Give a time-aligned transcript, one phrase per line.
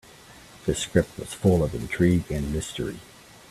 [0.65, 2.97] The script was full of intrigue and mystery.